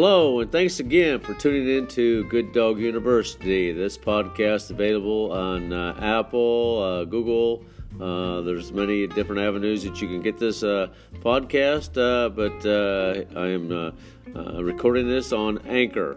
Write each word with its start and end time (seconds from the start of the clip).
Hello, 0.00 0.38
and 0.38 0.52
thanks 0.52 0.78
again 0.78 1.18
for 1.18 1.34
tuning 1.34 1.66
in 1.66 1.88
to 1.88 2.22
Good 2.28 2.52
Dog 2.52 2.78
University. 2.78 3.72
This 3.72 3.98
podcast 3.98 4.54
is 4.54 4.70
available 4.70 5.32
on 5.32 5.72
uh, 5.72 5.98
Apple, 6.00 6.80
uh, 6.80 7.04
Google. 7.04 7.64
Uh, 8.00 8.42
there's 8.42 8.70
many 8.70 9.08
different 9.08 9.40
avenues 9.40 9.82
that 9.82 10.00
you 10.00 10.06
can 10.06 10.22
get 10.22 10.38
this 10.38 10.62
uh, 10.62 10.90
podcast, 11.14 11.98
uh, 11.98 12.28
but 12.28 12.64
uh, 12.64 13.24
I 13.36 13.48
am 13.48 14.64
recording 14.64 15.08
this 15.08 15.32
on 15.32 15.58
Anchor. 15.66 16.16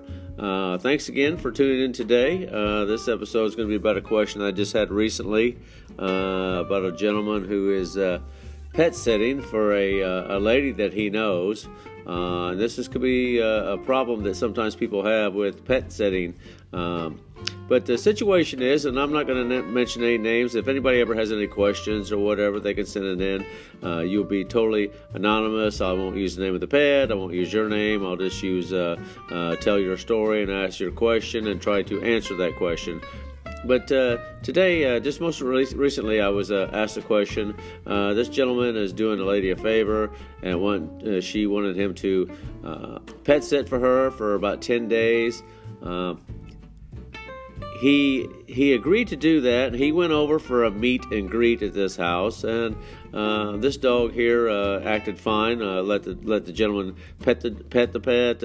thanks 0.78 1.10
again 1.10 1.36
for 1.36 1.52
tuning 1.52 1.82
in 1.82 1.92
today. 1.92 2.46
this 2.86 3.08
episode 3.08 3.46
is 3.46 3.56
going 3.56 3.68
to 3.68 3.72
be 3.72 3.78
about 3.78 3.98
a 3.98 4.02
question 4.02 4.44
I 4.44 4.52
just 4.52 4.74
had 4.74 4.92
recently 4.92 5.58
about 5.98 6.86
a 6.86 6.92
gentleman 6.92 7.48
who 7.48 7.72
is 7.72 7.98
pet 8.74 8.94
sitting 8.94 9.42
for 9.42 9.74
a, 9.74 10.02
a 10.02 10.40
lady 10.40 10.72
that 10.74 10.94
he 10.94 11.10
knows. 11.10 11.68
Uh, 12.12 12.56
this 12.56 12.78
is, 12.78 12.90
could 12.90 13.02
be 13.02 13.40
a, 13.40 13.74
a, 13.74 13.78
problem 13.78 14.22
that 14.22 14.36
sometimes 14.36 14.76
people 14.76 15.02
have 15.06 15.34
with 15.34 15.64
pet 15.64 15.90
setting. 15.90 16.36
Um, 16.74 17.22
but 17.70 17.86
the 17.86 17.98
situation 17.98 18.62
is, 18.62 18.84
and 18.84 19.00
I'm 19.00 19.14
not 19.14 19.28
going 19.28 19.48
to 19.48 19.64
mention 19.64 20.04
any 20.04 20.18
names. 20.18 20.56
If 20.56 20.68
anybody 20.68 21.00
ever 21.00 21.16
has 21.16 21.32
any 21.32 21.48
questions 21.48 22.12
or 22.12 22.18
whatever, 22.18 22.60
they 22.60 22.74
can 22.74 22.86
send 22.86 23.06
it 23.06 23.22
in. 23.22 23.46
Uh, 23.82 24.02
you'll 24.02 24.26
be 24.26 24.44
totally 24.44 24.92
anonymous. 25.14 25.80
I 25.80 25.94
won't 25.94 26.18
use 26.18 26.36
the 26.36 26.44
name 26.44 26.54
of 26.54 26.60
the 26.60 26.68
pet. 26.68 27.14
I 27.14 27.16
won't 27.16 27.34
use 27.34 27.54
your 27.54 27.70
name. 27.70 28.06
I'll 28.06 28.18
just 28.18 28.44
use 28.44 28.74
uh, 28.74 28.98
uh, 29.32 29.56
tell 29.56 29.80
your 29.80 29.96
story 29.96 30.44
and 30.44 30.52
ask 30.52 30.82
your 30.82 30.92
question 30.92 31.48
and 31.48 31.62
try 31.62 31.82
to 31.84 32.02
answer 32.02 32.36
that 32.36 32.58
question. 32.58 33.02
But 33.64 33.92
uh, 33.92 34.18
today, 34.42 34.96
uh, 34.96 35.00
just 35.00 35.22
most 35.22 35.42
recently, 35.42 36.20
I 36.20 36.30
was 36.30 36.52
uh, 36.52 36.70
asked 36.74 36.98
a 36.98 37.02
question. 37.02 37.56
Uh, 37.86 38.14
this 38.14 38.28
gentleman 38.28 38.76
is 38.76 38.92
doing 38.92 39.20
a 39.20 39.24
lady 39.24 39.52
a 39.52 39.56
favor, 39.56 40.12
and 40.42 40.60
want, 40.60 41.04
uh, 41.04 41.22
she 41.22 41.46
wanted 41.46 41.78
him 41.78 41.94
to 41.96 42.30
uh, 42.64 43.00
pet 43.24 43.44
sit 43.44 43.70
for 43.70 43.80
her 43.80 44.10
for 44.12 44.34
about 44.36 44.62
10 44.62 44.88
days. 44.88 45.44
he 47.82 48.28
he 48.48 48.74
agreed 48.74 49.08
to 49.08 49.16
do 49.16 49.42
that. 49.42 49.74
He 49.74 49.92
went 49.92 50.12
over 50.12 50.40
for 50.40 50.66
a 50.66 50.72
meet 50.72 51.06
and 51.06 51.30
greet 51.30 51.62
at 51.62 51.74
this 51.74 51.96
house, 51.96 52.44
and 52.44 52.76
this 53.62 53.78
dog 53.78 54.14
here 54.14 54.50
acted 54.84 55.20
fine. 55.20 55.60
let 55.88 56.04
the 56.04 56.18
let 56.24 56.46
the 56.46 56.52
gentleman 56.52 56.96
pet 57.20 57.42
the 57.42 57.52
pet 57.52 57.94
the 57.94 58.00
pet 58.00 58.44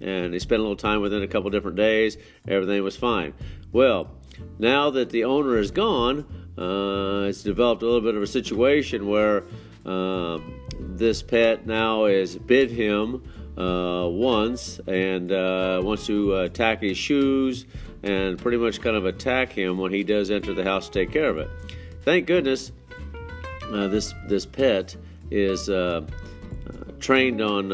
and 0.00 0.32
he 0.32 0.38
spent 0.38 0.60
a 0.60 0.62
little 0.62 0.76
time 0.76 1.00
within 1.00 1.22
a 1.22 1.28
couple 1.28 1.50
different 1.50 1.76
days. 1.76 2.16
Everything 2.46 2.82
was 2.82 2.96
fine. 2.96 3.34
Well, 3.72 4.10
now 4.58 4.90
that 4.90 5.10
the 5.10 5.24
owner 5.24 5.58
is 5.58 5.70
gone, 5.70 6.26
uh, 6.58 7.26
it's 7.28 7.42
developed 7.42 7.82
a 7.82 7.86
little 7.86 8.00
bit 8.00 8.14
of 8.14 8.22
a 8.22 8.26
situation 8.26 9.06
where 9.06 9.44
uh, 9.84 10.38
this 10.78 11.22
pet 11.22 11.66
now 11.66 12.06
has 12.06 12.36
bit 12.36 12.70
him 12.70 13.22
uh, 13.56 14.06
once 14.08 14.80
and 14.86 15.32
uh, 15.32 15.80
wants 15.82 16.06
to 16.06 16.36
attack 16.36 16.82
his 16.82 16.98
shoes 16.98 17.66
and 18.02 18.38
pretty 18.38 18.58
much 18.58 18.80
kind 18.80 18.96
of 18.96 19.06
attack 19.06 19.52
him 19.52 19.78
when 19.78 19.92
he 19.92 20.04
does 20.04 20.30
enter 20.30 20.52
the 20.54 20.64
house 20.64 20.88
to 20.88 20.92
take 20.92 21.10
care 21.10 21.28
of 21.28 21.38
it. 21.38 21.48
Thank 22.02 22.26
goodness 22.26 22.72
uh, 23.72 23.88
this 23.88 24.14
this 24.28 24.46
pet 24.46 24.96
is 25.30 25.68
uh, 25.68 26.06
trained 26.98 27.40
on 27.40 27.70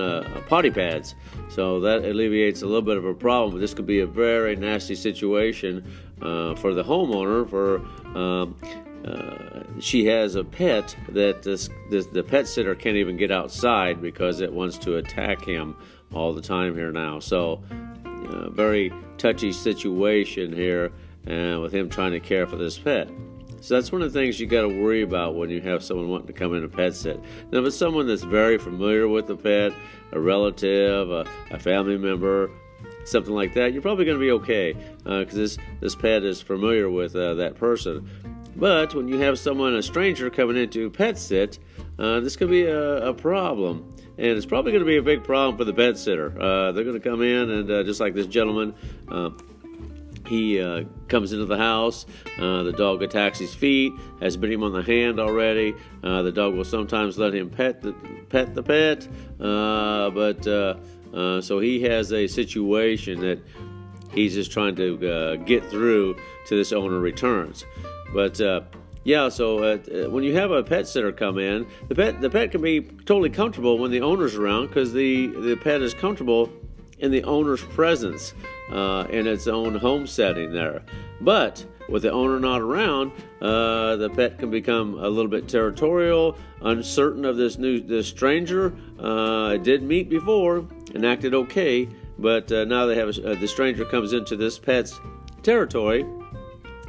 potty 0.48 0.70
pads. 0.70 1.14
So 1.48 1.80
that 1.80 2.04
alleviates 2.04 2.62
a 2.62 2.66
little 2.66 2.82
bit 2.82 2.96
of 2.96 3.04
a 3.04 3.14
problem. 3.14 3.60
This 3.60 3.74
could 3.74 3.86
be 3.86 4.00
a 4.00 4.06
very 4.06 4.56
nasty 4.56 4.94
situation 4.94 5.84
uh, 6.22 6.54
for 6.54 6.72
the 6.72 6.82
homeowner. 6.82 7.48
For 7.48 7.78
um, 8.16 8.56
uh, 9.04 9.80
she 9.80 10.06
has 10.06 10.34
a 10.34 10.44
pet 10.44 10.96
that 11.10 11.42
this, 11.42 11.68
this, 11.90 12.06
the 12.06 12.22
pet 12.22 12.48
sitter 12.48 12.74
can't 12.74 12.96
even 12.96 13.16
get 13.16 13.30
outside 13.30 14.00
because 14.00 14.40
it 14.40 14.52
wants 14.52 14.78
to 14.78 14.96
attack 14.96 15.44
him 15.44 15.76
all 16.14 16.32
the 16.32 16.40
time 16.40 16.74
here 16.74 16.92
now. 16.92 17.18
So 17.18 17.62
uh, 18.06 18.50
very 18.50 18.92
touchy 19.18 19.52
situation 19.52 20.52
here, 20.52 20.92
uh, 21.26 21.60
with 21.60 21.72
him 21.74 21.88
trying 21.90 22.12
to 22.12 22.20
care 22.20 22.46
for 22.46 22.56
this 22.56 22.78
pet. 22.78 23.08
So 23.62 23.76
that's 23.76 23.92
one 23.92 24.02
of 24.02 24.12
the 24.12 24.18
things 24.18 24.40
you 24.40 24.48
got 24.48 24.62
to 24.62 24.68
worry 24.68 25.02
about 25.02 25.36
when 25.36 25.48
you 25.48 25.60
have 25.60 25.84
someone 25.84 26.08
wanting 26.08 26.26
to 26.26 26.32
come 26.32 26.52
in 26.54 26.64
and 26.64 26.72
pet 26.72 26.96
sit. 26.96 27.22
Now, 27.52 27.60
if 27.60 27.66
it's 27.66 27.76
someone 27.76 28.08
that's 28.08 28.24
very 28.24 28.58
familiar 28.58 29.06
with 29.06 29.28
the 29.28 29.36
pet, 29.36 29.72
a 30.10 30.18
relative, 30.18 31.08
a, 31.12 31.24
a 31.52 31.60
family 31.60 31.96
member, 31.96 32.50
something 33.04 33.32
like 33.32 33.54
that, 33.54 33.72
you're 33.72 33.80
probably 33.80 34.04
going 34.04 34.18
to 34.18 34.20
be 34.20 34.32
okay 34.32 34.72
because 35.04 35.34
uh, 35.34 35.36
this 35.36 35.58
this 35.80 35.94
pet 35.94 36.24
is 36.24 36.42
familiar 36.42 36.90
with 36.90 37.14
uh, 37.14 37.34
that 37.34 37.54
person. 37.54 38.10
But 38.56 38.96
when 38.96 39.06
you 39.06 39.18
have 39.18 39.38
someone, 39.38 39.76
a 39.76 39.82
stranger, 39.82 40.28
coming 40.28 40.56
in 40.56 40.68
to 40.70 40.90
pet 40.90 41.16
sit, 41.16 41.60
uh, 42.00 42.18
this 42.18 42.34
could 42.34 42.50
be 42.50 42.64
a, 42.64 43.10
a, 43.10 43.14
problem. 43.14 43.88
And 44.18 44.36
it's 44.36 44.44
probably 44.44 44.72
going 44.72 44.82
to 44.82 44.86
be 44.86 44.96
a 44.96 45.02
big 45.02 45.22
problem 45.22 45.56
for 45.56 45.64
the 45.64 45.72
pet 45.72 45.96
sitter. 45.96 46.38
Uh, 46.38 46.72
they're 46.72 46.84
going 46.84 47.00
to 47.00 47.08
come 47.08 47.22
in 47.22 47.50
and 47.50 47.70
uh, 47.70 47.82
just 47.84 48.00
like 48.00 48.12
this 48.12 48.26
gentleman, 48.26 48.74
uh, 49.08 49.30
he 50.32 50.58
uh, 50.58 50.84
comes 51.08 51.34
into 51.34 51.44
the 51.44 51.58
house. 51.58 52.06
Uh, 52.38 52.62
the 52.62 52.72
dog 52.72 53.02
attacks 53.02 53.38
his 53.38 53.54
feet, 53.54 53.92
has 54.20 54.34
bit 54.34 54.50
him 54.50 54.62
on 54.62 54.72
the 54.72 54.80
hand 54.80 55.20
already. 55.20 55.74
Uh, 56.02 56.22
the 56.22 56.32
dog 56.32 56.54
will 56.54 56.64
sometimes 56.64 57.18
let 57.18 57.34
him 57.34 57.50
pet 57.50 57.82
the 57.82 57.92
pet 58.30 58.54
the 58.54 58.62
pet, 58.62 59.06
uh, 59.38 60.08
but 60.08 60.46
uh, 60.46 60.74
uh, 61.14 61.38
so 61.42 61.58
he 61.58 61.82
has 61.82 62.14
a 62.14 62.26
situation 62.26 63.20
that 63.20 63.38
he's 64.14 64.32
just 64.32 64.50
trying 64.50 64.74
to 64.74 65.36
get 65.44 65.66
through 65.66 66.16
to 66.46 66.56
this 66.56 66.72
owner 66.72 66.98
returns. 66.98 67.66
But 68.14 68.40
yeah, 69.04 69.28
so 69.28 69.76
when 70.08 70.24
you 70.24 70.34
have 70.34 70.50
a 70.50 70.62
pet 70.62 70.88
sitter 70.88 71.12
come 71.12 71.38
in, 71.38 71.66
the 71.88 71.94
pet 71.94 72.22
the 72.22 72.30
pet 72.30 72.52
can 72.52 72.62
be 72.62 72.80
totally 72.80 73.28
comfortable 73.28 73.76
when 73.76 73.90
the 73.90 74.00
owner's 74.00 74.34
around 74.34 74.68
because 74.68 74.94
the 74.94 75.26
the 75.26 75.56
pet 75.56 75.82
is 75.82 75.92
comfortable 75.92 76.50
in 77.02 77.10
the 77.10 77.22
owner's 77.24 77.62
presence 77.62 78.32
uh, 78.70 79.06
in 79.10 79.26
its 79.26 79.46
own 79.46 79.74
home 79.74 80.06
setting 80.06 80.52
there. 80.52 80.82
But 81.20 81.64
with 81.88 82.02
the 82.02 82.12
owner 82.12 82.40
not 82.40 82.62
around, 82.62 83.12
uh, 83.42 83.96
the 83.96 84.08
pet 84.08 84.38
can 84.38 84.50
become 84.50 84.94
a 84.94 85.08
little 85.08 85.30
bit 85.30 85.48
territorial, 85.48 86.38
uncertain 86.62 87.24
of 87.24 87.36
this 87.36 87.58
new 87.58 87.80
this 87.80 88.06
stranger. 88.06 88.72
Uh, 88.98 89.56
did 89.58 89.82
meet 89.82 90.08
before 90.08 90.66
and 90.94 91.04
acted 91.04 91.34
okay, 91.34 91.88
but 92.18 92.50
uh, 92.50 92.64
now 92.64 92.86
they 92.86 92.94
have 92.94 93.08
a, 93.08 93.32
uh, 93.32 93.34
the 93.34 93.48
stranger 93.48 93.84
comes 93.84 94.12
into 94.12 94.36
this 94.36 94.58
pet's 94.58 94.98
territory, 95.42 96.06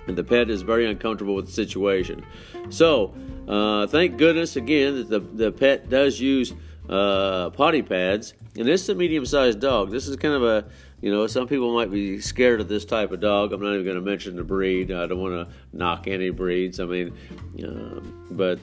and 0.08 0.16
the 0.16 0.24
pet 0.24 0.50
is 0.50 0.62
very 0.62 0.86
uncomfortable 0.86 1.36
with 1.36 1.48
the 1.48 1.52
situation. 1.52 2.24
So, 2.70 3.16
uh, 3.48 3.88
thank 3.88 4.18
goodness 4.18 4.56
again 4.56 4.96
that 4.96 5.10
the 5.10 5.20
the 5.20 5.52
pet 5.52 5.90
does 5.90 6.20
use 6.20 6.54
uh, 6.90 7.50
potty 7.52 7.82
pads, 7.82 8.34
and 8.58 8.68
this 8.68 8.84
is 8.84 8.90
a 8.90 8.96
medium-sized 8.96 9.60
dog. 9.60 9.92
This 9.92 10.08
is 10.08 10.16
kind 10.16 10.34
of 10.34 10.44
a 10.44 10.66
you 11.04 11.12
know, 11.12 11.28
some 11.28 11.50
people 11.50 11.74
might 11.74 11.92
be 11.92 12.22
scared 12.22 12.62
of 12.62 12.70
this 12.70 12.86
type 12.86 13.12
of 13.12 13.20
dog. 13.20 13.52
I'm 13.52 13.62
not 13.62 13.74
even 13.74 13.84
going 13.84 13.98
to 13.98 14.02
mention 14.02 14.38
the 14.38 14.44
breed. 14.46 14.90
I 14.90 15.06
don't 15.06 15.20
want 15.20 15.34
to 15.34 15.54
knock 15.74 16.08
any 16.08 16.30
breeds. 16.30 16.80
I 16.80 16.86
mean, 16.86 17.14
um, 17.62 18.26
but 18.32 18.58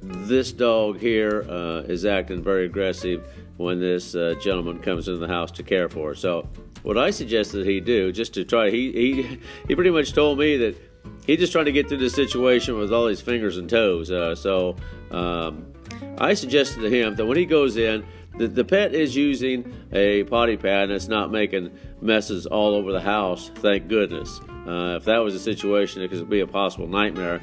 this 0.00 0.50
dog 0.50 0.98
here 0.98 1.44
uh, 1.46 1.82
is 1.82 2.06
acting 2.06 2.42
very 2.42 2.64
aggressive 2.64 3.30
when 3.58 3.78
this 3.78 4.14
uh, 4.14 4.34
gentleman 4.40 4.78
comes 4.78 5.08
into 5.08 5.18
the 5.18 5.28
house 5.28 5.50
to 5.50 5.62
care 5.62 5.90
for. 5.90 6.14
So, 6.14 6.48
what 6.84 6.96
I 6.96 7.10
suggested 7.10 7.66
he 7.66 7.80
do, 7.80 8.10
just 8.10 8.32
to 8.34 8.44
try, 8.46 8.70
he 8.70 8.90
he 8.90 9.40
he 9.68 9.74
pretty 9.74 9.90
much 9.90 10.14
told 10.14 10.38
me 10.38 10.56
that 10.56 10.87
he's 11.28 11.38
just 11.38 11.52
trying 11.52 11.66
to 11.66 11.72
get 11.72 11.88
through 11.88 11.98
the 11.98 12.10
situation 12.10 12.76
with 12.76 12.92
all 12.92 13.06
his 13.06 13.20
fingers 13.20 13.58
and 13.58 13.70
toes. 13.70 14.10
Uh, 14.10 14.34
so, 14.34 14.74
um, 15.12 15.72
I 16.18 16.34
suggested 16.34 16.80
to 16.80 16.90
him 16.90 17.14
that 17.14 17.26
when 17.26 17.36
he 17.36 17.46
goes 17.46 17.76
in 17.76 18.04
the, 18.36 18.48
the 18.48 18.64
pet 18.64 18.94
is 18.94 19.14
using 19.16 19.72
a 19.92 20.24
potty 20.24 20.56
pad 20.56 20.84
and 20.84 20.92
it's 20.92 21.08
not 21.08 21.30
making 21.30 21.76
messes 22.00 22.46
all 22.46 22.74
over 22.74 22.92
the 22.92 23.00
house, 23.00 23.50
thank 23.56 23.88
goodness. 23.88 24.40
Uh, 24.66 24.96
if 24.96 25.04
that 25.04 25.18
was 25.18 25.34
a 25.34 25.40
situation, 25.40 26.02
it 26.02 26.08
could 26.08 26.28
be 26.28 26.40
a 26.40 26.46
possible 26.46 26.86
nightmare, 26.86 27.40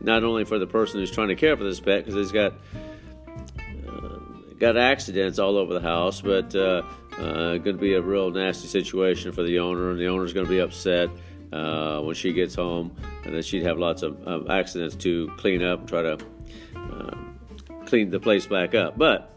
not 0.00 0.24
only 0.24 0.44
for 0.44 0.58
the 0.58 0.66
person 0.66 1.00
who's 1.00 1.10
trying 1.10 1.28
to 1.28 1.34
care 1.34 1.56
for 1.56 1.64
this 1.64 1.80
pet 1.80 2.04
because 2.04 2.14
he's 2.14 2.32
got 2.32 2.54
uh, 3.88 4.18
got 4.58 4.76
accidents 4.76 5.38
all 5.38 5.56
over 5.56 5.74
the 5.74 5.80
house, 5.80 6.20
but 6.20 6.54
uh, 6.54 6.82
uh, 7.18 7.58
going 7.58 7.64
to 7.64 7.72
be 7.74 7.94
a 7.94 8.02
real 8.02 8.30
nasty 8.30 8.68
situation 8.68 9.32
for 9.32 9.42
the 9.42 9.58
owner, 9.58 9.90
and 9.90 9.98
the 9.98 10.06
owner's 10.06 10.32
going 10.32 10.46
to 10.46 10.50
be 10.50 10.60
upset 10.60 11.10
uh, 11.52 12.00
when 12.00 12.14
she 12.14 12.32
gets 12.32 12.54
home, 12.54 12.94
and 13.24 13.34
then 13.34 13.42
she'd 13.42 13.62
have 13.62 13.78
lots 13.78 14.02
of, 14.02 14.50
accidents 14.50 14.96
to 14.96 15.28
clean 15.36 15.62
up 15.62 15.80
and 15.80 15.88
try 15.88 16.02
to 16.02 16.18
uh, 16.76 17.16
clean 17.86 18.10
the 18.10 18.20
place 18.20 18.46
back 18.46 18.74
up. 18.74 18.98
But 18.98 19.34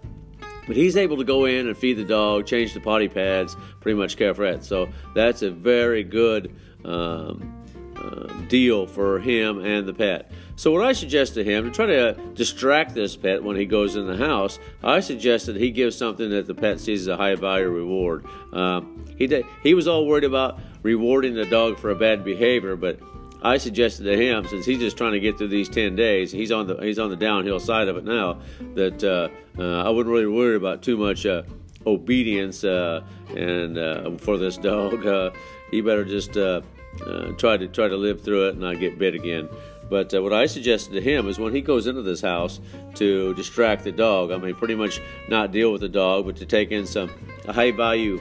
but 0.68 0.76
he's 0.76 0.96
able 0.96 1.18
to 1.18 1.24
go 1.24 1.46
in 1.46 1.68
and 1.68 1.76
feed 1.76 1.98
the 1.98 2.04
dog, 2.04 2.46
change 2.46 2.74
the 2.74 2.80
potty 2.80 3.08
pads, 3.08 3.58
pretty 3.80 3.98
much 3.98 4.16
care 4.16 4.34
for 4.34 4.46
it. 4.46 4.64
So 4.64 4.90
that's 5.16 5.42
a 5.42 5.50
very 5.50 6.04
good 6.04 6.56
um, 6.86 7.66
uh, 7.98 8.28
deal 8.48 8.86
for 8.86 9.20
him 9.20 9.60
and 9.66 9.88
the 9.88 9.94
pet. 9.94 10.32
So 10.56 10.72
what 10.72 10.84
I 10.84 10.94
suggest 10.94 11.34
to 11.34 11.44
him 11.44 11.66
to 11.66 11.72
try 11.72 11.88
to 11.88 12.14
distract 12.36 12.94
this 12.94 13.16
pet 13.16 13.44
when 13.44 13.56
he 13.56 13.66
goes 13.66 13.96
in 13.96 14.06
the 14.06 14.18
house, 14.18 14.60
I 14.84 15.00
suggested 15.00 15.56
he 15.56 15.72
gives 15.72 15.98
something 15.98 16.30
that 16.30 16.46
the 16.46 16.54
pet 16.54 16.80
sees 16.80 17.02
as 17.02 17.08
a 17.08 17.18
high 17.18 17.36
value 17.36 17.70
reward. 17.70 18.26
Um, 18.54 19.06
he 19.18 19.28
did, 19.28 19.46
he 19.64 19.74
was 19.74 19.88
all 19.88 20.06
worried 20.06 20.24
about 20.24 20.60
rewarding 20.84 21.36
the 21.36 21.46
dog 21.46 21.78
for 21.78 21.90
a 21.90 21.96
bad 21.96 22.24
behavior, 22.24 22.76
but 22.76 23.00
I 23.44 23.58
suggested 23.58 24.04
to 24.04 24.16
him, 24.16 24.48
since 24.48 24.66
he's 24.66 24.80
just 24.80 24.98
trying 24.98 25.14
to 25.14 25.20
get 25.20 25.38
through 25.38 25.48
these 25.48 25.70
ten 25.70 25.96
days, 25.96 26.32
he's 26.32 26.52
on 26.52 26.68
the 26.68 26.76
he's 26.78 27.00
on 27.00 27.10
the 27.10 27.16
downhill 27.16 27.60
side 27.60 27.88
of 27.88 27.98
it 27.98 28.04
now. 28.04 28.40
That 28.76 29.04
uh, 29.04 29.30
uh, 29.60 29.84
I 29.84 29.90
wouldn't 29.90 30.14
really 30.14 30.28
worry 30.28 30.56
about 30.56 30.84
too 30.84 30.96
much 30.98 31.26
uh, 31.26 31.44
obedience 31.88 32.64
uh, 32.64 33.02
and 33.30 33.78
uh, 33.78 34.12
for 34.18 34.38
this 34.38 34.58
dog. 34.58 35.06
Uh, 35.12 35.32
he 35.72 35.82
better 35.82 36.04
just 36.04 36.34
try 36.34 37.58
to 37.58 37.68
try 37.68 37.88
to 37.88 37.96
live 37.96 38.22
through 38.22 38.48
it 38.48 38.52
and 38.52 38.60
not 38.60 38.80
get 38.80 39.00
bit 39.00 39.16
again. 39.16 39.50
But 39.90 40.14
uh, 40.14 40.22
what 40.24 40.32
I 40.32 40.46
suggested 40.46 40.94
to 40.94 41.02
him 41.02 41.28
is 41.28 41.38
when 41.38 41.54
he 41.54 41.60
goes 41.60 41.86
into 41.86 42.02
this 42.02 42.22
house 42.22 42.62
to 42.96 43.34
distract 43.34 43.84
the 43.84 43.92
dog. 43.92 44.32
I 44.32 44.38
mean, 44.38 44.56
pretty 44.56 44.76
much 44.76 45.02
not 45.28 45.52
deal 45.52 45.72
with 45.72 45.82
the 45.82 45.90
dog, 45.90 46.26
but 46.26 46.38
to 46.38 46.46
take 46.46 46.72
in 46.72 46.86
some 46.86 47.10
high 47.46 47.72
value 47.72 48.20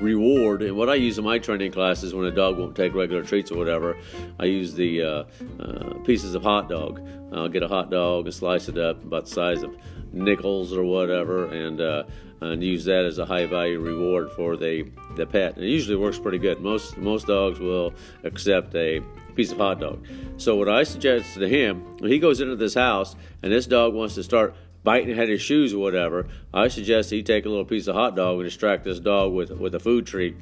reward. 0.00 0.62
And 0.62 0.76
what 0.76 0.88
I 0.88 0.94
use 0.94 1.18
in 1.18 1.24
my 1.24 1.38
training 1.38 1.72
classes 1.72 2.14
when 2.14 2.26
a 2.26 2.30
dog 2.30 2.58
won't 2.58 2.76
take 2.76 2.94
regular 2.94 3.22
treats 3.22 3.50
or 3.50 3.58
whatever, 3.58 3.96
I 4.38 4.44
use 4.46 4.74
the 4.74 5.02
uh, 5.02 5.24
uh, 5.60 5.94
pieces 6.04 6.34
of 6.34 6.42
hot 6.42 6.68
dog. 6.68 7.06
I'll 7.32 7.48
get 7.48 7.62
a 7.62 7.68
hot 7.68 7.90
dog 7.90 8.26
and 8.26 8.34
slice 8.34 8.68
it 8.68 8.78
up 8.78 9.02
about 9.04 9.26
the 9.26 9.30
size 9.30 9.62
of 9.62 9.76
nickels 10.12 10.72
or 10.72 10.82
whatever, 10.82 11.46
and 11.46 11.80
uh, 11.80 12.04
and 12.40 12.62
use 12.62 12.84
that 12.86 13.04
as 13.04 13.18
a 13.18 13.26
high 13.26 13.46
value 13.46 13.78
reward 13.78 14.32
for 14.32 14.56
the 14.56 14.90
the 15.16 15.26
pet. 15.26 15.56
And 15.56 15.64
it 15.64 15.68
usually 15.68 15.96
works 15.96 16.18
pretty 16.18 16.38
good. 16.38 16.60
Most 16.60 16.96
most 16.96 17.26
dogs 17.26 17.60
will 17.60 17.94
accept 18.24 18.74
a 18.74 19.00
piece 19.34 19.52
of 19.52 19.58
hot 19.58 19.80
dog. 19.80 20.04
So 20.38 20.56
what 20.56 20.68
I 20.68 20.82
suggested 20.82 21.40
to 21.40 21.48
him 21.48 21.96
when 21.98 22.10
he 22.10 22.18
goes 22.18 22.40
into 22.40 22.56
this 22.56 22.74
house 22.74 23.14
and 23.42 23.52
this 23.52 23.66
dog 23.66 23.94
wants 23.94 24.14
to 24.16 24.22
start 24.22 24.54
biting 24.82 25.18
at 25.18 25.28
his 25.28 25.42
shoes 25.42 25.74
or 25.74 25.78
whatever, 25.78 26.28
I 26.52 26.68
suggest 26.68 27.10
he 27.10 27.22
take 27.22 27.46
a 27.46 27.48
little 27.48 27.64
piece 27.64 27.86
of 27.86 27.94
hot 27.94 28.16
dog 28.16 28.36
and 28.36 28.44
distract 28.44 28.84
this 28.84 29.00
dog 29.00 29.32
with 29.32 29.50
with 29.50 29.74
a 29.74 29.80
food 29.80 30.06
treat 30.06 30.36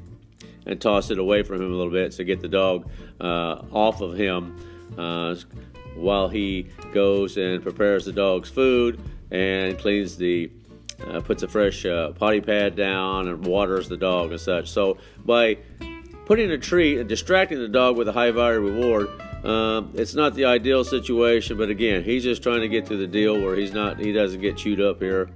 and 0.65 0.79
toss 0.79 1.09
it 1.09 1.17
away 1.17 1.43
from 1.43 1.57
him 1.57 1.73
a 1.73 1.75
little 1.75 1.91
bit 1.91 2.11
to 2.13 2.23
get 2.23 2.41
the 2.41 2.47
dog 2.47 2.89
uh, 3.19 3.61
off 3.71 4.01
of 4.01 4.15
him 4.15 4.55
uh, 4.97 5.35
while 5.95 6.29
he 6.29 6.69
goes 6.93 7.37
and 7.37 7.61
prepares 7.63 8.05
the 8.05 8.11
dog's 8.11 8.49
food 8.49 8.99
and 9.31 9.77
cleans 9.77 10.17
the 10.17 10.51
uh, 11.07 11.21
puts 11.21 11.43
a 11.43 11.47
fresh 11.47 11.85
uh, 11.85 12.11
potty 12.11 12.41
pad 12.41 12.75
down 12.75 13.27
and 13.27 13.45
waters 13.45 13.87
the 13.87 13.97
dog 13.97 14.31
and 14.31 14.39
such. 14.39 14.69
So 14.69 14.97
by 15.25 15.57
putting 16.25 16.51
a 16.51 16.57
treat 16.57 16.99
and 16.99 17.07
distracting 17.07 17.59
the 17.59 17.67
dog 17.67 17.97
with 17.97 18.07
a 18.07 18.11
high 18.11 18.31
value 18.31 18.59
reward, 18.59 19.09
um, 19.43 19.91
it's 19.95 20.15
not 20.15 20.35
the 20.35 20.45
ideal 20.45 20.83
situation. 20.83 21.57
But 21.57 21.69
again, 21.69 22.03
he's 22.03 22.23
just 22.23 22.43
trying 22.43 22.61
to 22.61 22.67
get 22.67 22.85
to 22.87 22.97
the 22.97 23.07
deal 23.07 23.39
where 23.39 23.55
he's 23.55 23.73
not 23.73 23.99
he 23.99 24.11
doesn't 24.11 24.41
get 24.41 24.57
chewed 24.57 24.81
up 24.81 24.99
here 24.99 25.29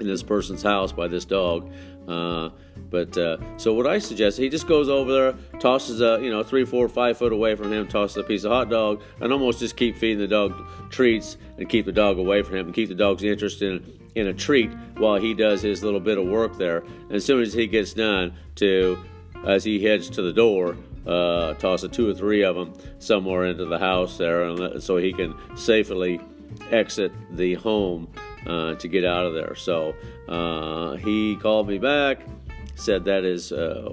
in 0.00 0.06
this 0.06 0.22
person's 0.22 0.62
house 0.62 0.92
by 0.92 1.08
this 1.08 1.24
dog. 1.24 1.72
Uh, 2.06 2.50
but 2.90 3.16
uh, 3.18 3.36
so 3.58 3.74
what 3.74 3.86
I 3.86 3.98
suggest, 3.98 4.38
he 4.38 4.48
just 4.48 4.66
goes 4.66 4.88
over 4.88 5.12
there, 5.12 5.60
tosses 5.60 6.00
a 6.00 6.18
you 6.22 6.30
know 6.30 6.42
three, 6.42 6.64
four, 6.64 6.88
five 6.88 7.18
foot 7.18 7.32
away 7.32 7.54
from 7.54 7.72
him, 7.72 7.86
tosses 7.86 8.16
a 8.16 8.24
piece 8.24 8.44
of 8.44 8.52
hot 8.52 8.70
dog, 8.70 9.02
and 9.20 9.32
almost 9.32 9.58
just 9.58 9.76
keep 9.76 9.96
feeding 9.96 10.18
the 10.18 10.28
dog 10.28 10.54
treats 10.90 11.36
and 11.58 11.68
keep 11.68 11.84
the 11.84 11.92
dog 11.92 12.18
away 12.18 12.42
from 12.42 12.56
him 12.56 12.66
and 12.66 12.74
keep 12.74 12.88
the 12.88 12.94
dog's 12.94 13.24
interest 13.24 13.62
in 13.62 13.98
in 14.14 14.28
a 14.28 14.32
treat 14.32 14.70
while 14.96 15.16
he 15.16 15.34
does 15.34 15.60
his 15.60 15.84
little 15.84 16.00
bit 16.00 16.18
of 16.18 16.26
work 16.26 16.56
there. 16.56 16.78
And 16.78 17.12
as 17.12 17.24
soon 17.24 17.42
as 17.42 17.52
he 17.52 17.66
gets 17.66 17.92
done, 17.92 18.34
to 18.56 18.98
as 19.46 19.64
he 19.64 19.82
heads 19.82 20.08
to 20.10 20.22
the 20.22 20.32
door, 20.32 20.76
uh, 21.08 21.54
toss 21.54 21.82
a 21.82 21.88
two 21.88 22.08
or 22.08 22.14
three 22.14 22.44
of 22.44 22.54
them 22.54 22.74
somewhere 22.98 23.44
into 23.46 23.64
the 23.64 23.78
house 23.78 24.18
there, 24.18 24.42
and 24.42 24.82
so 24.82 24.96
he 24.96 25.12
can 25.12 25.34
safely 25.56 26.20
exit 26.70 27.12
the 27.36 27.54
home 27.54 28.08
uh, 28.46 28.74
to 28.74 28.88
get 28.88 29.04
out 29.04 29.26
of 29.26 29.34
there. 29.34 29.54
So 29.54 29.94
uh, 30.28 30.96
he 30.96 31.36
called 31.36 31.68
me 31.68 31.78
back, 31.78 32.20
said 32.74 33.04
that 33.06 33.24
has 33.24 33.52
uh, 33.52 33.88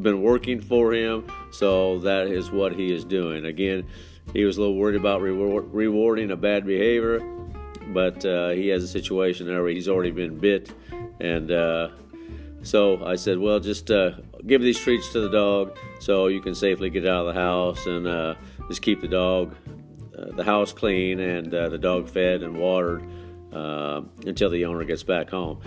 been 0.00 0.22
working 0.22 0.60
for 0.60 0.92
him, 0.92 1.26
so 1.50 1.98
that 2.00 2.26
is 2.26 2.50
what 2.50 2.72
he 2.72 2.92
is 2.92 3.04
doing. 3.04 3.46
Again, 3.46 3.86
he 4.32 4.44
was 4.44 4.56
a 4.56 4.60
little 4.60 4.76
worried 4.76 4.96
about 4.96 5.20
reward, 5.20 5.72
rewarding 5.72 6.30
a 6.32 6.36
bad 6.36 6.66
behavior, 6.66 7.20
but 7.88 8.24
uh, 8.24 8.50
he 8.50 8.68
has 8.68 8.82
a 8.82 8.88
situation 8.88 9.46
there 9.46 9.62
where 9.62 9.72
he's 9.72 9.88
already 9.88 10.10
been 10.10 10.38
bit, 10.38 10.70
and 11.20 11.50
uh, 11.50 11.88
so 12.62 13.04
I 13.04 13.14
said, 13.14 13.38
well, 13.38 13.60
just 13.60 13.90
uh, 13.92 14.12
give 14.46 14.62
these 14.62 14.78
treats 14.78 15.12
to 15.12 15.20
the 15.20 15.30
dog 15.30 15.76
so 15.98 16.28
you 16.28 16.40
can 16.40 16.54
safely 16.54 16.90
get 16.90 17.06
out 17.06 17.26
of 17.26 17.34
the 17.34 17.40
house 17.40 17.86
and 17.86 18.36
just 18.68 18.82
keep 18.82 19.00
the 19.00 19.08
dog, 19.08 19.54
the 20.12 20.44
house 20.44 20.72
clean 20.72 21.20
and 21.20 21.50
the 21.50 21.78
dog 21.78 22.08
fed 22.08 22.42
and 22.42 22.58
watered 22.58 23.02
uh, 23.52 24.02
until 24.26 24.50
the 24.50 24.64
owner 24.64 24.84
gets 24.84 25.02
back 25.02 25.30
home. 25.30 25.60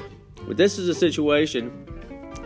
But 0.48 0.58
this 0.58 0.78
is 0.78 0.88
a 0.88 0.96
situation 0.96 1.88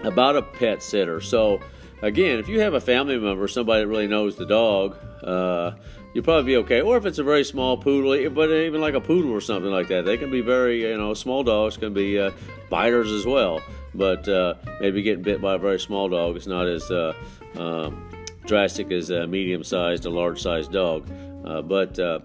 about 0.03 0.35
a 0.35 0.41
pet 0.41 0.81
sitter. 0.81 1.21
So, 1.21 1.59
again, 2.01 2.39
if 2.39 2.47
you 2.47 2.59
have 2.61 2.73
a 2.73 2.81
family 2.81 3.17
member, 3.17 3.47
somebody 3.47 3.83
that 3.83 3.87
really 3.87 4.07
knows 4.07 4.35
the 4.35 4.45
dog, 4.45 4.97
uh, 5.23 5.75
you'll 6.13 6.23
probably 6.23 6.53
be 6.53 6.57
okay. 6.57 6.81
Or 6.81 6.97
if 6.97 7.05
it's 7.05 7.19
a 7.19 7.23
very 7.23 7.43
small 7.43 7.77
poodle, 7.77 8.29
but 8.31 8.49
even 8.49 8.81
like 8.81 8.93
a 8.93 9.01
poodle 9.01 9.31
or 9.31 9.41
something 9.41 9.71
like 9.71 9.87
that, 9.89 10.05
they 10.05 10.17
can 10.17 10.31
be 10.31 10.41
very, 10.41 10.81
you 10.81 10.97
know, 10.97 11.13
small 11.13 11.43
dogs 11.43 11.77
can 11.77 11.93
be 11.93 12.19
uh, 12.19 12.31
biters 12.69 13.11
as 13.11 13.25
well. 13.25 13.61
But 13.95 14.27
uh, 14.27 14.55
maybe 14.81 15.01
getting 15.01 15.23
bit 15.23 15.41
by 15.41 15.55
a 15.55 15.57
very 15.57 15.79
small 15.79 16.09
dog 16.09 16.35
is 16.37 16.47
not 16.47 16.67
as 16.67 16.89
uh, 16.89 17.13
um, 17.57 18.09
drastic 18.45 18.91
as 18.91 19.09
a 19.09 19.27
medium 19.27 19.63
sized, 19.63 20.05
a 20.05 20.09
large 20.09 20.41
sized 20.41 20.71
dog. 20.71 21.09
Uh, 21.45 21.61
but 21.61 21.99
uh, 21.99 22.19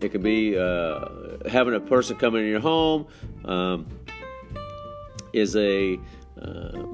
it 0.00 0.10
could 0.10 0.22
be 0.22 0.58
uh, 0.58 1.06
having 1.48 1.74
a 1.74 1.80
person 1.80 2.16
come 2.16 2.36
into 2.36 2.48
your 2.48 2.60
home 2.60 3.06
um, 3.44 3.86
is 5.32 5.56
a 5.56 5.98
uh, 6.40 6.84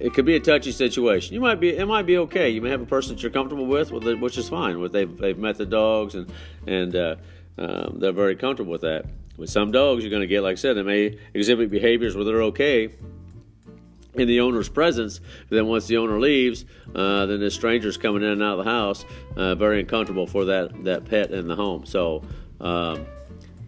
it 0.00 0.12
could 0.14 0.26
be 0.26 0.36
a 0.36 0.40
touchy 0.40 0.72
situation. 0.72 1.34
You 1.34 1.40
might 1.40 1.60
be 1.60 1.76
it 1.76 1.86
might 1.86 2.06
be 2.06 2.18
okay. 2.18 2.50
You 2.50 2.60
may 2.60 2.70
have 2.70 2.80
a 2.80 2.86
person 2.86 3.14
that 3.14 3.22
you're 3.22 3.32
comfortable 3.32 3.66
with, 3.66 3.90
which 3.92 4.38
is 4.38 4.48
fine. 4.48 4.80
With 4.80 4.92
they've 4.92 5.16
they've 5.16 5.38
met 5.38 5.56
the 5.56 5.66
dogs 5.66 6.14
and 6.14 6.30
and 6.66 6.94
uh, 6.94 7.16
um, 7.58 7.98
they're 7.98 8.12
very 8.12 8.36
comfortable 8.36 8.72
with 8.72 8.82
that. 8.82 9.06
With 9.36 9.50
some 9.50 9.70
dogs, 9.70 10.02
you're 10.02 10.10
going 10.10 10.22
to 10.22 10.26
get 10.26 10.42
like 10.42 10.52
I 10.52 10.56
said, 10.56 10.76
they 10.76 10.82
may 10.82 11.18
exhibit 11.34 11.70
behaviors 11.70 12.16
where 12.16 12.24
they're 12.24 12.42
okay, 12.44 12.92
in 14.18 14.28
the 14.28 14.40
owner's 14.40 14.68
presence. 14.68 15.20
Then 15.50 15.66
once 15.66 15.86
the 15.86 15.98
owner 15.98 16.18
leaves, 16.18 16.64
uh, 16.94 17.26
then 17.26 17.40
the 17.40 17.50
stranger's 17.50 17.96
coming 17.96 18.22
in 18.22 18.30
and 18.30 18.42
out 18.42 18.58
of 18.58 18.64
the 18.64 18.70
house, 18.70 19.04
uh, 19.36 19.54
very 19.54 19.80
uncomfortable 19.80 20.26
for 20.26 20.46
that 20.46 20.84
that 20.84 21.04
pet 21.04 21.30
in 21.30 21.46
the 21.46 21.56
home. 21.56 21.86
So 21.86 22.22
um, 22.60 23.06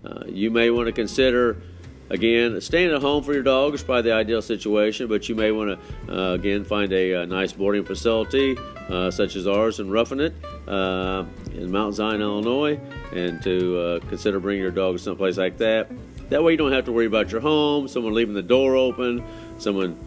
uh, 0.05 0.25
you 0.27 0.51
may 0.51 0.71
want 0.71 0.87
to 0.87 0.93
consider. 0.93 1.63
Again, 2.11 2.61
staying 2.61 2.91
at 2.91 3.03
home 3.03 3.23
for 3.23 3.35
your 3.35 3.43
dog 3.43 3.75
is 3.75 3.83
probably 3.83 4.11
the 4.11 4.15
ideal 4.15 4.41
situation, 4.41 5.09
but 5.09 5.29
you 5.29 5.35
may 5.35 5.53
want 5.53 5.79
to, 5.79 6.13
uh, 6.13 6.35
again, 6.35 6.65
find 6.65 6.93
a, 6.93 7.13
a, 7.13 7.27
nice 7.27 7.53
boarding 7.53 7.85
facility 7.85 8.57
uh, 8.89 9.11
such 9.11 9.37
as 9.37 9.47
ours 9.47 9.79
in 9.79 9.91
Roughing 9.91 10.21
It 10.21 10.35
uh, 10.67 11.25
in 11.53 11.71
Mount 11.71 11.95
Zion, 11.95 12.23
Illinois, 12.23 12.81
and 13.13 13.43
to 13.43 14.01
consider 14.09 14.41
bringing 14.41 14.63
your 14.63 14.71
dog 14.71 14.99
someplace 14.99 15.37
like 15.37 15.59
that. 15.59 15.91
That 16.31 16.43
way, 16.43 16.53
you 16.53 16.59
don't 16.59 16.73
have 16.73 16.85
to 16.87 16.93
worry 16.93 17.07
about 17.07 17.31
your 17.31 17.41
home, 17.41 17.89
someone 17.89 18.15
leaving 18.15 18.35
the 18.35 18.43
door 18.43 18.77
open, 18.77 19.25
someone 19.59 19.99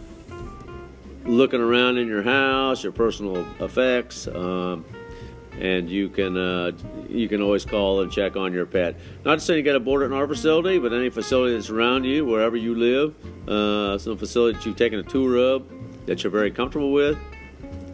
looking 1.24 1.60
around 1.60 1.98
in 1.98 2.08
your 2.08 2.22
house, 2.22 2.82
your 2.82 2.92
personal 2.92 3.46
effects, 3.60 4.26
um, 4.28 4.84
and 5.60 5.88
you 5.90 6.08
can 6.08 6.36
uh, 6.36 6.72
you 7.08 7.28
can 7.28 7.42
always 7.42 7.64
call 7.64 8.00
and 8.00 8.10
check 8.10 8.36
on 8.36 8.52
your 8.52 8.66
pet. 8.66 8.96
Not 9.24 9.36
to 9.36 9.40
say 9.40 9.56
you 9.56 9.62
got 9.62 9.72
to 9.72 9.80
board 9.80 10.02
it 10.02 10.06
in 10.06 10.12
our 10.12 10.26
facility, 10.26 10.78
but 10.78 10.92
any 10.92 11.10
facility 11.10 11.54
that's 11.54 11.70
around 11.70 12.04
you, 12.04 12.24
wherever 12.24 12.56
you 12.56 12.74
live, 12.74 13.48
uh, 13.48 13.98
some 13.98 14.16
facility 14.16 14.56
that 14.56 14.66
you've 14.66 14.76
taken 14.76 14.98
a 14.98 15.02
tour 15.02 15.36
of 15.36 15.70
that 16.06 16.22
you're 16.24 16.30
very 16.30 16.50
comfortable 16.50 16.92
with, 16.92 17.18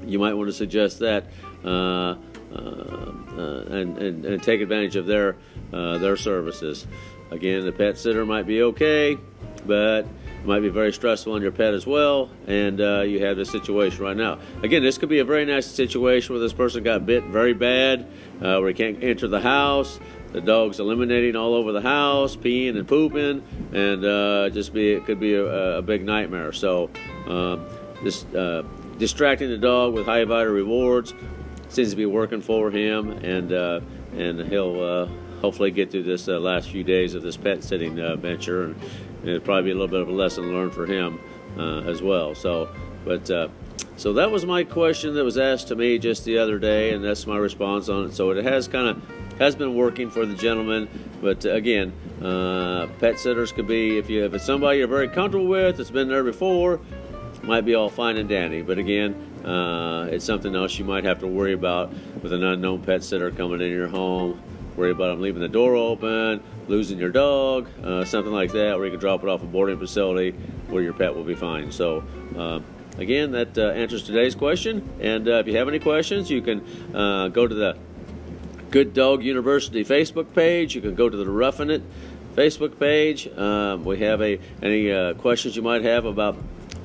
you 0.06 0.18
might 0.18 0.34
want 0.34 0.48
to 0.48 0.52
suggest 0.52 1.00
that. 1.00 1.26
Uh, 1.64 2.16
uh, 2.54 3.12
uh 3.36 3.64
and, 3.68 3.98
and, 3.98 4.24
and, 4.24 4.42
take 4.42 4.62
advantage 4.62 4.96
of 4.96 5.04
their 5.04 5.36
uh, 5.72 5.98
their 5.98 6.16
services. 6.16 6.86
Again, 7.30 7.66
the 7.66 7.72
pet 7.72 7.98
sitter 7.98 8.24
might 8.24 8.46
be 8.46 8.62
okay, 8.62 9.18
but 9.66 10.06
it 10.40 10.46
might 10.46 10.60
be 10.60 10.68
very 10.68 10.92
stressful 10.92 11.32
on 11.32 11.42
your 11.42 11.50
pet 11.50 11.74
as 11.74 11.86
well, 11.86 12.30
and 12.46 12.80
uh, 12.80 13.00
you 13.00 13.24
have 13.24 13.36
this 13.36 13.50
situation 13.50 14.02
right 14.02 14.16
now. 14.16 14.38
Again, 14.62 14.82
this 14.82 14.98
could 14.98 15.08
be 15.08 15.18
a 15.18 15.24
very 15.24 15.44
nice 15.44 15.66
situation 15.66 16.34
where 16.34 16.40
this 16.40 16.52
person 16.52 16.82
got 16.82 17.06
bit 17.06 17.24
very 17.24 17.54
bad, 17.54 18.06
uh, 18.40 18.58
where 18.58 18.68
he 18.68 18.74
can't 18.74 19.02
enter 19.02 19.28
the 19.28 19.40
house. 19.40 19.98
The 20.32 20.40
dog's 20.40 20.78
eliminating 20.78 21.36
all 21.36 21.54
over 21.54 21.72
the 21.72 21.80
house, 21.80 22.36
peeing 22.36 22.76
and 22.76 22.86
pooping, 22.86 23.42
and 23.72 24.04
uh, 24.04 24.50
just 24.50 24.74
be 24.74 24.92
it 24.92 25.06
could 25.06 25.18
be 25.18 25.34
a, 25.34 25.78
a 25.78 25.82
big 25.82 26.04
nightmare. 26.04 26.52
So, 26.52 26.90
just 28.02 28.26
um, 28.34 28.36
uh, 28.36 28.62
distracting 28.98 29.48
the 29.48 29.58
dog 29.58 29.94
with 29.94 30.06
high 30.06 30.24
value 30.24 30.50
rewards 30.50 31.14
seems 31.68 31.90
to 31.90 31.96
be 31.96 32.06
working 32.06 32.42
for 32.42 32.70
him, 32.70 33.10
and 33.10 33.52
uh, 33.52 33.80
and 34.16 34.40
he'll 34.48 34.82
uh, 34.82 35.08
hopefully 35.40 35.70
get 35.70 35.90
through 35.90 36.04
this 36.04 36.28
uh, 36.28 36.38
last 36.38 36.70
few 36.70 36.84
days 36.84 37.14
of 37.14 37.22
this 37.22 37.36
pet 37.36 37.62
sitting 37.62 37.98
uh, 38.00 38.16
venture, 38.16 38.64
and, 38.64 38.74
and 39.20 39.28
it'll 39.28 39.40
probably 39.40 39.64
be 39.64 39.70
a 39.70 39.74
little 39.74 39.88
bit 39.88 40.00
of 40.00 40.08
a 40.08 40.12
lesson 40.12 40.52
learned 40.52 40.72
for 40.72 40.86
him 40.86 41.20
uh, 41.58 41.80
as 41.82 42.02
well. 42.02 42.34
So, 42.34 42.74
but 43.04 43.30
uh, 43.30 43.48
so 43.96 44.12
that 44.14 44.30
was 44.30 44.46
my 44.46 44.64
question 44.64 45.14
that 45.14 45.24
was 45.24 45.38
asked 45.38 45.68
to 45.68 45.76
me 45.76 45.98
just 45.98 46.24
the 46.24 46.38
other 46.38 46.58
day, 46.58 46.92
and 46.92 47.04
that's 47.04 47.26
my 47.26 47.36
response 47.36 47.88
on 47.88 48.06
it. 48.06 48.14
So 48.14 48.30
it 48.30 48.44
has 48.44 48.68
kind 48.68 48.88
of 48.88 49.02
has 49.38 49.54
been 49.54 49.74
working 49.74 50.10
for 50.10 50.26
the 50.26 50.34
gentleman, 50.34 50.88
but 51.20 51.44
again, 51.44 51.92
uh, 52.22 52.88
pet 52.98 53.18
sitters 53.20 53.52
could 53.52 53.68
be 53.68 53.98
if 53.98 54.10
you 54.10 54.24
if 54.24 54.34
it's 54.34 54.44
somebody 54.44 54.78
you're 54.78 54.88
very 54.88 55.08
comfortable 55.08 55.46
with, 55.46 55.76
that's 55.76 55.90
been 55.90 56.08
there 56.08 56.24
before, 56.24 56.80
might 57.42 57.64
be 57.64 57.74
all 57.74 57.88
fine 57.88 58.16
and 58.16 58.28
dandy. 58.28 58.62
But 58.62 58.78
again, 58.78 59.14
uh, 59.44 60.08
it's 60.10 60.24
something 60.24 60.54
else 60.54 60.78
you 60.78 60.84
might 60.84 61.04
have 61.04 61.20
to 61.20 61.26
worry 61.26 61.52
about 61.52 61.92
with 62.22 62.32
an 62.32 62.42
unknown 62.42 62.82
pet 62.82 63.04
sitter 63.04 63.30
coming 63.30 63.60
in 63.60 63.70
your 63.70 63.88
home 63.88 64.40
worry 64.78 64.92
about 64.92 65.08
them 65.08 65.20
leaving 65.20 65.42
the 65.42 65.48
door 65.48 65.74
open, 65.74 66.42
losing 66.68 66.98
your 66.98 67.10
dog, 67.10 67.68
uh, 67.82 68.04
something 68.04 68.32
like 68.32 68.52
that, 68.52 68.74
or 68.74 68.84
you 68.84 68.90
can 68.90 69.00
drop 69.00 69.22
it 69.22 69.28
off 69.28 69.42
a 69.42 69.46
boarding 69.46 69.78
facility 69.78 70.30
where 70.68 70.82
your 70.82 70.94
pet 70.94 71.14
will 71.14 71.24
be 71.24 71.34
fine. 71.34 71.72
So. 71.72 72.04
Uh, 72.36 72.60
again, 72.98 73.30
that 73.30 73.56
uh, 73.56 73.68
answers 73.70 74.02
today's 74.02 74.34
question. 74.34 74.88
And 75.00 75.28
uh, 75.28 75.34
if 75.34 75.46
you 75.46 75.56
have 75.56 75.68
any 75.68 75.78
questions, 75.78 76.30
you 76.30 76.42
can 76.42 76.64
uh, 76.94 77.28
go 77.28 77.46
to 77.46 77.54
the 77.54 77.78
Good 78.70 78.92
Dog 78.92 79.22
University 79.22 79.84
Facebook 79.84 80.34
page. 80.34 80.74
You 80.74 80.80
can 80.80 80.94
go 80.94 81.08
to 81.08 81.16
the 81.16 81.24
Roughing 81.24 81.70
It 81.70 81.82
Facebook 82.34 82.78
page. 82.78 83.26
Um, 83.28 83.84
we 83.84 83.98
have 83.98 84.20
a 84.20 84.38
any 84.62 84.92
uh, 84.92 85.14
questions 85.14 85.56
you 85.56 85.62
might 85.62 85.82
have 85.82 86.04
about 86.04 86.36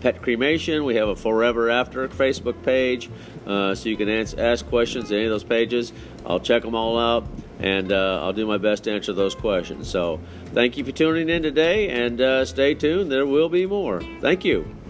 pet 0.02 0.22
cremation. 0.22 0.84
We 0.84 0.96
have 0.96 1.10
a 1.10 1.16
Forever 1.16 1.70
After 1.70 2.08
Facebook 2.10 2.64
page, 2.64 3.10
uh, 3.46 3.76
so 3.76 3.90
you 3.90 3.98
can 3.98 4.10
ask, 4.10 4.38
ask 4.38 4.66
questions 4.68 5.12
at 5.12 5.16
any 5.16 5.26
of 5.26 5.32
those 5.32 5.44
pages. 5.44 5.94
I'll 6.26 6.40
check 6.40 6.64
them 6.64 6.74
all 6.74 6.98
out, 6.98 7.28
and 7.60 7.92
uh, 7.92 8.22
I'll 8.24 8.34
do 8.34 8.46
my 8.46 8.58
best 8.58 8.84
to 8.86 8.92
answer 8.92 9.14
those 9.14 9.36
questions. 9.36 9.90
So, 9.90 10.20
thank 10.54 10.78
you 10.78 10.84
for 10.84 10.92
tuning 10.92 11.30
in 11.30 11.44
today, 11.44 11.90
and 11.90 12.20
uh, 12.20 12.46
stay 12.46 12.74
tuned. 12.74 13.12
There 13.12 13.26
will 13.26 13.50
be 13.50 13.66
more. 13.66 14.02
Thank 14.22 14.46
you. 14.46 14.83